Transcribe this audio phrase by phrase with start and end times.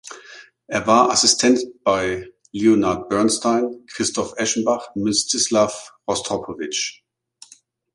[0.65, 5.71] Er war Assistent bei Leonard Bernstein, Christoph Eschenbach, Mstislaw
[6.07, 7.01] Rostropowitsch.